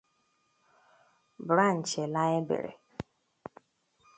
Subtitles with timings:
[1.39, 2.73] 'Branch Library